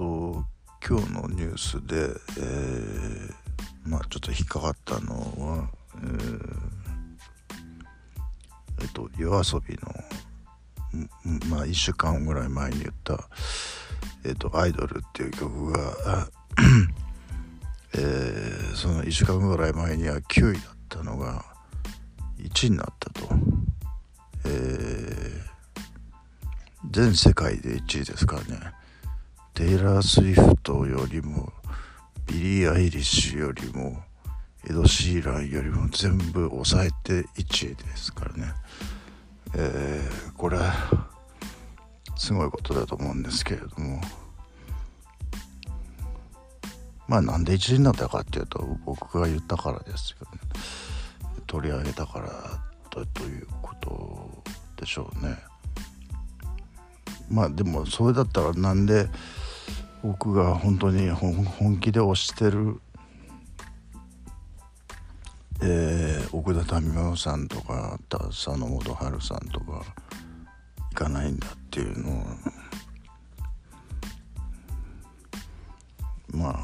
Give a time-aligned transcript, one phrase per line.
[0.00, 0.44] と
[0.88, 3.34] 今日のニュースで、えー、
[3.84, 6.58] まあちょっと引っかかったのは、えー、
[8.80, 9.80] えっと夜遊びの
[11.50, 13.28] まあ1週間ぐらい前に言った
[14.24, 15.78] 「えっとアイドル」っていう曲が
[17.92, 21.44] えー、その1週間ぐらい前には9位だったのが
[22.38, 23.28] 1位になったと。
[24.46, 25.42] えー、
[26.90, 28.79] 全世界で1位ですからね。
[29.60, 31.52] テイラー・スウィフトよりも
[32.26, 34.02] ビリー・アイリッシュよりも
[34.66, 38.54] エド・シーランよりも全部抑えて1位ですからね、
[39.54, 40.72] えー、これは
[42.16, 44.00] すごいことだと思うんですけれども。
[47.06, 50.40] まあなんで1位になったかっていうと僕が言ったからですよね。
[51.46, 52.24] 取り上げたから
[52.88, 54.42] ということ
[54.80, 55.36] でしょうね。
[57.28, 59.10] まあでもそれだったらなんで
[60.02, 62.80] 僕が本当に本気で推してる、
[65.62, 69.84] えー、奥田民生さんとか佐野元春さんとか
[70.90, 72.24] 行かないんだっていうのを
[76.32, 76.62] まあ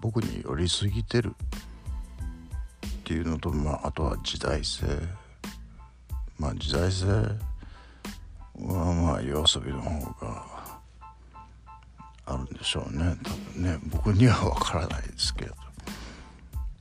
[0.00, 1.34] 僕に寄りすぎてる
[2.86, 4.86] っていうのと、まあ、あとは時代性。
[6.38, 7.28] まあ時代性は
[8.56, 10.27] まあ夜遊びの方が
[12.54, 13.16] んでしょうね。
[13.22, 13.78] 多分ね。
[13.86, 15.54] 僕には分からないですけど。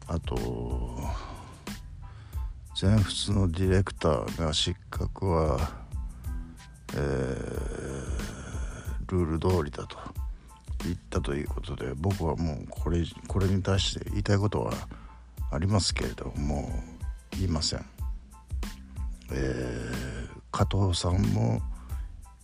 [0.09, 1.01] あと
[2.75, 5.69] 全仏のディレクターが失格は、
[6.93, 6.99] えー、
[9.07, 9.97] ルール通りだと。
[10.83, 14.73] 言ったということで僕はもうこれこれに対して言いたいことは
[15.51, 16.71] ありますけれども
[17.31, 17.85] 言いません。
[19.31, 21.61] えー、加藤さんも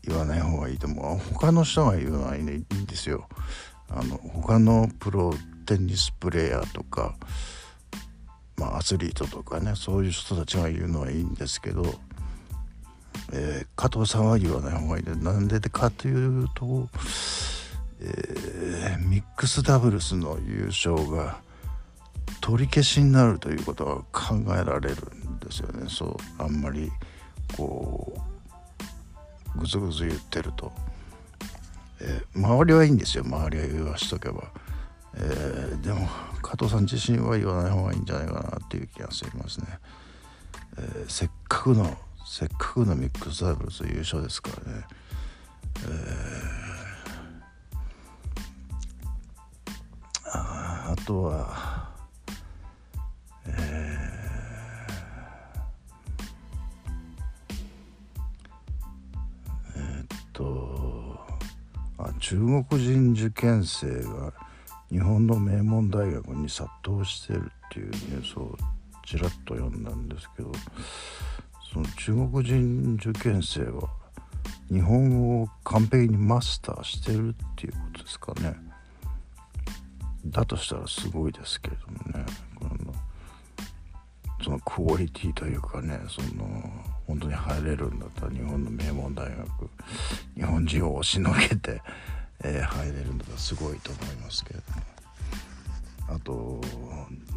[0.06, 1.34] 言わない方がいいと思う。
[1.34, 3.28] 他の人が言うのはいいんですよ。
[3.90, 5.34] あの他のプロ
[5.66, 7.16] テニスプレーヤーとか、
[8.58, 11.86] まあ、アスリートとかねそういう人たちが言うのはいいんですけど、
[13.32, 15.04] えー、加藤さんは言わない方がいい。
[15.04, 16.90] でなんでかというと、
[18.02, 21.38] えー、ミックスダブルスの優勝が
[22.42, 25.86] 取り消しになるということは考えられるんですよね。
[25.88, 26.06] そ
[26.40, 26.92] うあんまり
[27.56, 28.33] こう
[29.56, 30.72] ぐずぐず言ってると、
[32.02, 33.24] えー、周りはいいんですよ。
[33.24, 34.44] 周りは言わしとけば、
[35.16, 36.08] えー、でも
[36.42, 39.68] 加藤さん自身は言わない方がいいんじゃないかなっていう気がしますね、
[40.78, 44.82] えー、せっかくのせっかくのミックスダブルス優勝ですからね、
[45.86, 51.73] えー、ああとは
[62.20, 62.38] 中
[62.68, 64.34] 国人受験生が
[64.90, 68.58] 日本の名門大学に殺到してるっていうニュースを
[69.06, 70.52] ちらっと読んだんですけど
[71.72, 73.90] その中国人受験生は
[74.72, 78.56] 日本語を完璧にマスターしてるっていうことですかね。
[80.26, 82.26] だとしたらすごいですけれどもね
[82.56, 82.94] この
[84.44, 86.72] そのクオリティというかねその
[87.14, 89.70] 本当に入れるんだったら日本の名門大学
[90.36, 91.80] 日本人を押しのけて、
[92.44, 94.82] えー、入れるんだったらすごいと思いますけれども。
[96.10, 96.62] あと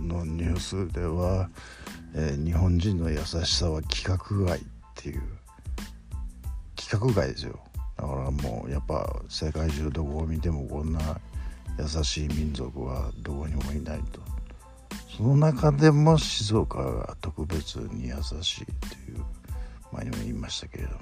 [0.00, 1.50] のニュースでは、
[2.15, 4.62] えー、日本人の優しさは規格外っ
[4.94, 5.22] ていう。
[6.78, 7.60] 規格外ですよ。
[7.98, 11.20] だからもうやっぱ世界中どこを見てもこんな
[11.78, 14.20] 優しい民族はどこにもいないと。
[15.15, 19.35] その中でも静岡が特別に優しいっていう。
[19.97, 21.01] 前にも言いましたけれども、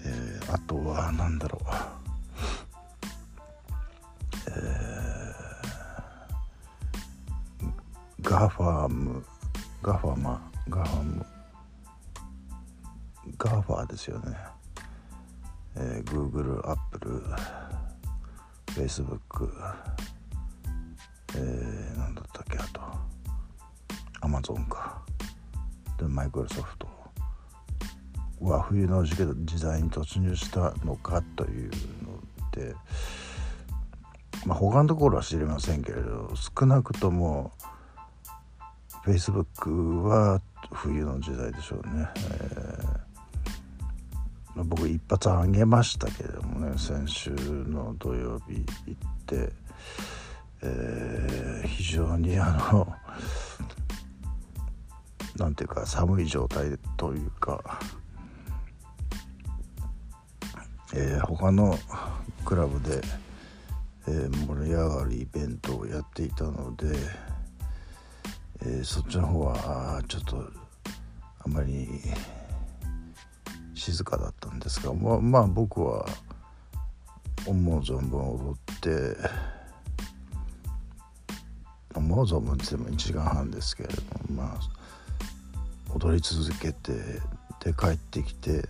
[0.00, 1.68] えー、あとは何だろう。
[4.48, 7.72] えー、
[8.20, 9.24] ガファーム。
[9.82, 10.52] ガファマ。
[10.68, 11.26] ガファム。
[13.38, 14.36] ガファーですよね、
[15.76, 17.22] えー、Google、Apple、
[18.66, 19.50] Facebook
[21.36, 22.80] えー、何だったっけあと。
[24.20, 25.02] Amazon か。
[25.98, 26.93] でマイクロソフト。
[28.40, 32.20] は冬の時代に突入したのかというの
[32.52, 32.74] で、
[34.46, 37.52] まあ、他のところは知りませんけれど少なくとも
[39.04, 40.40] Facebook は
[40.72, 42.08] 冬の時代でしょうね。
[42.16, 49.52] えー、僕一発あげましたけれどもね先週の土曜日行って、
[50.62, 52.88] えー、非常にあの
[55.36, 57.80] なんていうか寒い状態というか
[60.96, 61.76] えー、他の
[62.44, 63.00] クラブで、
[64.06, 66.86] えー、盛り上がるイベントをやっていたので、
[68.62, 70.36] えー、そっちの方はちょっと
[71.44, 71.88] あまり
[73.74, 76.06] 静かだったんですがま、まあ、僕は
[77.44, 79.16] 思う存分踊って
[81.92, 84.02] 思う存分って言っても1時間半ですけれど
[84.32, 84.60] もまあ
[85.92, 86.92] 踊り続けて
[87.64, 88.68] で帰ってきて、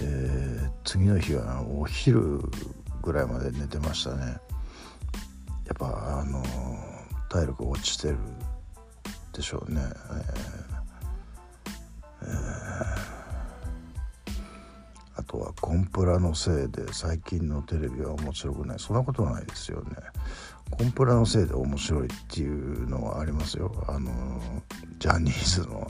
[0.00, 2.40] えー、次の日はお昼
[3.02, 4.38] ぐらいまで寝てましたね。
[5.66, 6.42] やっぱあの
[7.28, 8.18] 体力落ちてる
[9.32, 13.14] でしょうね、えーえー
[15.16, 18.80] あとはコンプラのせいで最近のテレビは面白くない。
[18.80, 19.90] そんなことないですよね。
[20.70, 23.84] コンプラのせいで面白いっていうのはありますよ。
[23.86, 24.10] あの
[24.98, 25.88] ジャニーズの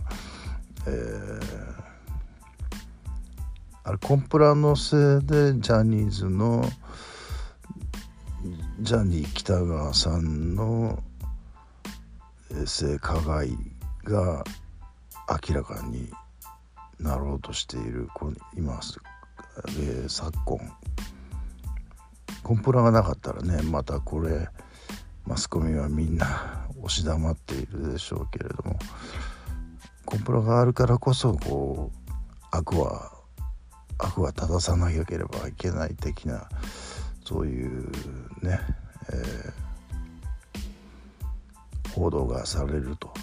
[0.87, 1.84] えー、
[3.87, 6.65] あれコンプラのせいでジャニーズの
[8.81, 11.03] ジャニー喜多川さんの
[12.65, 13.51] 性加害
[14.05, 14.43] が
[15.49, 16.11] 明らかに
[16.99, 18.09] なろうとしている
[18.57, 18.81] 今
[19.69, 20.59] えー、昨今
[22.43, 24.49] コンプラがなかったらねまたこれ
[25.27, 28.79] マスコミはみんな押し黙っているでしょうけれども
[30.07, 32.13] コンプラがあるからこそこう
[32.51, 33.14] 悪は
[33.99, 36.49] 悪は正さなければいけない的な
[37.25, 37.91] そういう
[38.43, 38.61] ね、
[39.11, 43.15] えー、報道がされると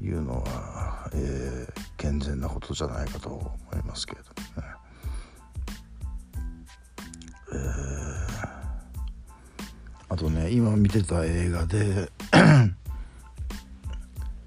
[0.00, 4.68] いうのは、えー、健全なことじゃないかと思いますけれどもね。
[7.52, 8.48] えー、
[10.08, 12.10] あとね今見てた映画で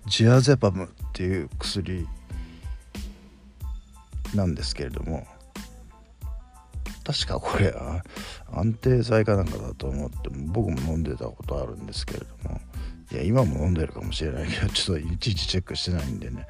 [0.05, 2.05] ジアゼパムっていう薬
[4.35, 5.25] なんですけれども
[7.07, 7.73] 確かこれ
[8.51, 12.59] 安定剤かなんかだと思って僕も飲んでたことあるんですけれども
[13.13, 16.45] いや今も飲んでるかもしれないけどちょっといちいちチェックしてないんでね。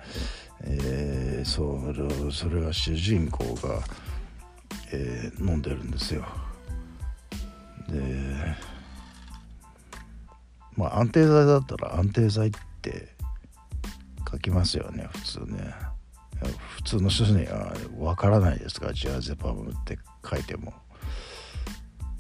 [0.64, 3.84] えー、それそれが主人公が、
[4.92, 6.26] えー、飲んでるんですよ。
[7.88, 8.02] で
[10.76, 12.52] まあ安定剤だったら安定剤っ
[12.82, 13.14] て
[14.32, 15.87] 書きますよね普通ね。
[16.88, 20.74] 通の人には分からないですかジアゼパムって書いても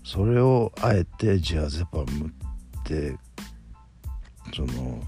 [0.03, 2.33] それをあえてジアゼパム
[2.79, 3.15] って
[4.53, 5.01] その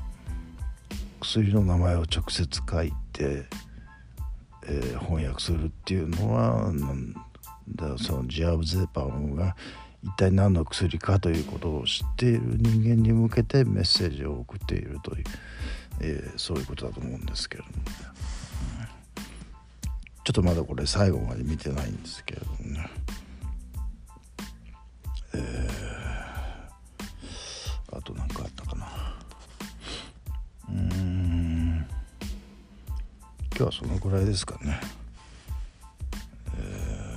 [1.19, 3.45] 薬の名前を直接書いて、
[4.65, 7.13] えー、翻訳するっていうのはなん
[7.75, 9.57] だそのジアゼパムが
[10.05, 15.23] 一体何の薬かということを知っている人間に向けてメッセージを送っているという、
[15.99, 17.83] えー、そういうことだと思うんですけれども、ね、
[20.29, 22.87] ちょっとまだこれ最後まで見てないんですけどね、
[25.33, 28.85] えー、あと何かあったかな。
[30.69, 31.83] うん。
[33.57, 34.79] 今日はそのぐらいですかね。
[36.59, 37.09] え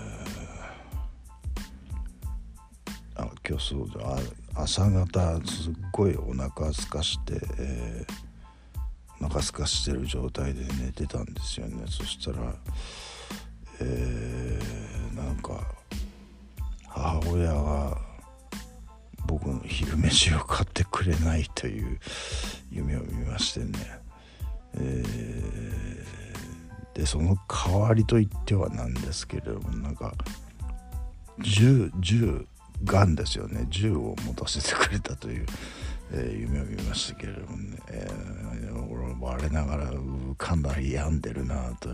[3.47, 3.88] 今日そう
[4.55, 8.31] 朝方すっごいお腹すかして、えー、
[9.22, 11.84] お腹すかしてる状態で寝てたんですよね。
[11.86, 12.54] そしたら
[13.80, 15.61] えー、なんか
[16.88, 17.99] 母親が
[19.26, 21.99] 僕の昼飯を買ってくれないという
[22.70, 23.73] 夢を見ましてね、
[24.75, 30.12] えー、でその代わりと言ってはなんですけれどもなんか
[31.40, 32.47] 10 10
[32.85, 33.66] がんですよね。
[33.68, 35.47] 銃を持たせてくれたという、
[36.14, 39.90] えー、夢を見ましたけれどもね、えー、俺我ながら
[40.37, 41.90] かなり病んでるなと。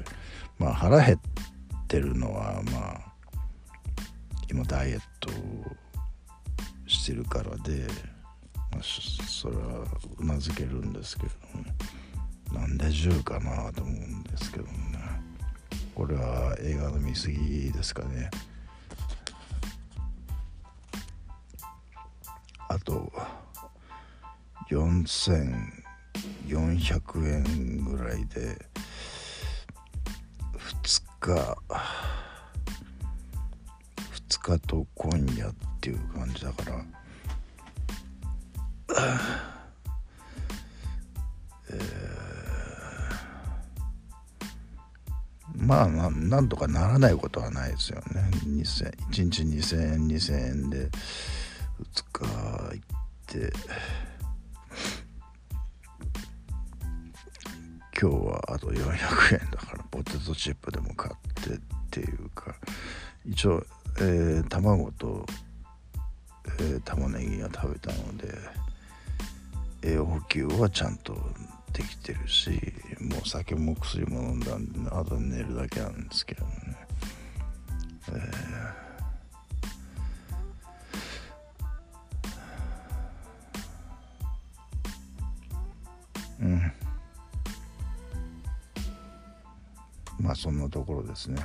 [0.59, 1.21] まあ腹減っ
[1.87, 3.09] てるのはまあ
[4.51, 5.31] 今ダイエット
[6.87, 7.87] してるからで、
[8.73, 9.85] まあ、それは
[10.19, 11.29] うなずけるんですけど、
[11.61, 11.75] ね、
[12.53, 14.99] なんで銃かなと思うんですけどもね。
[15.95, 18.31] これは映画の見過ぎですかね。
[22.69, 23.13] あと
[24.71, 28.59] 4400円ぐらいで
[30.59, 31.57] 2日
[34.29, 36.85] 2日と今夜っていう感じだから。
[41.71, 48.31] えー、まあなんとかならないことはないですよね。
[48.33, 50.91] 1日2000円2000円で2
[52.13, 52.79] 日行っ
[53.27, 53.53] て。
[58.01, 61.59] 今日はあと400円だからポテトチップでも買ってっ
[61.91, 62.55] ていうか
[63.27, 63.65] 一応、
[63.99, 65.27] えー、卵と、
[66.61, 68.29] えー、玉ねぎが食べたので
[69.83, 71.17] 栄養補給はちゃんと
[71.73, 72.51] できてるし
[73.01, 76.53] もう酒も薬も飲んだんであと寝るだけなんですけどね、
[86.41, 86.73] えー、うん。
[90.29, 91.41] まあそんなところですね。